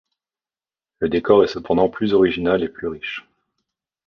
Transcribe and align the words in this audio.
Le 0.97 1.09
décor 1.09 1.43
est 1.43 1.47
cependant 1.47 1.87
plus 1.87 2.15
original 2.15 2.63
et 2.63 2.69
plus 2.69 2.87
riche. 2.87 3.27